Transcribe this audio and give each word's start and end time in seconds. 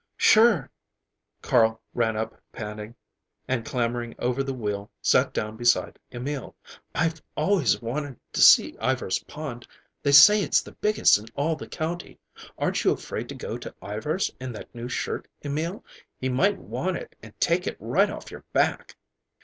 "Sure." 0.17 0.71
Carl 1.43 1.79
ran 1.93 2.17
up 2.17 2.33
panting, 2.51 2.95
and 3.47 3.63
clambering 3.63 4.15
over 4.17 4.41
the 4.41 4.51
wheel 4.51 4.89
sat 4.99 5.31
down 5.31 5.55
beside 5.55 5.99
Emil. 6.11 6.55
"I've 6.95 7.21
always 7.37 7.79
wanted 7.83 8.19
to 8.33 8.41
see 8.41 8.75
Ivar's 8.81 9.19
pond. 9.19 9.67
They 10.01 10.11
say 10.11 10.41
it's 10.41 10.63
the 10.63 10.71
biggest 10.71 11.19
in 11.19 11.27
all 11.35 11.55
the 11.55 11.67
country. 11.67 12.17
Aren't 12.57 12.83
you 12.83 12.89
afraid 12.91 13.29
to 13.29 13.35
go 13.35 13.59
to 13.59 13.75
Ivar's 13.79 14.31
in 14.39 14.53
that 14.53 14.73
new 14.73 14.89
shirt, 14.89 15.27
Emil? 15.43 15.85
He 16.17 16.29
might 16.29 16.57
want 16.57 16.97
it 16.97 17.15
and 17.21 17.39
take 17.39 17.67
it 17.67 17.77
right 17.79 18.09
off 18.09 18.31
your 18.31 18.43
back." 18.53 18.97